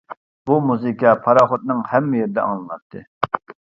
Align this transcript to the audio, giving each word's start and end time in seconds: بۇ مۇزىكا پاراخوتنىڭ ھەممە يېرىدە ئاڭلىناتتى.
بۇ 0.49 0.55
مۇزىكا 0.69 1.13
پاراخوتنىڭ 1.27 1.87
ھەممە 1.93 2.23
يېرىدە 2.25 2.47
ئاڭلىناتتى. 2.51 3.09